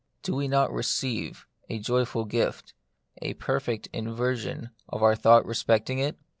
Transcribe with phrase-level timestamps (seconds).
[0.23, 2.73] Do we not receive (a joyful gift)
[3.21, 6.17] a perfect inversion of our thought respecting it?